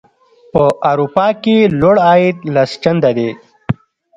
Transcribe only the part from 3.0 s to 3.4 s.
دی.